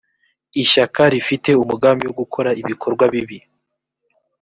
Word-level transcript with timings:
ishyaka 0.61 1.01
rifite 1.13 1.49
umugambi 1.63 2.03
wo 2.05 2.13
gukora 2.19 2.49
ibikorwa 2.61 3.03
bibi 3.13 3.39